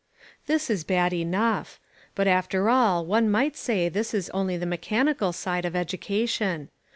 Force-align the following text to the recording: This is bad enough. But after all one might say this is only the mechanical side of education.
This 0.47 0.71
is 0.71 0.83
bad 0.83 1.13
enough. 1.13 1.79
But 2.15 2.25
after 2.27 2.71
all 2.71 3.05
one 3.05 3.29
might 3.29 3.55
say 3.55 3.87
this 3.87 4.15
is 4.15 4.31
only 4.31 4.57
the 4.57 4.65
mechanical 4.65 5.31
side 5.31 5.63
of 5.63 5.75
education. 5.75 6.69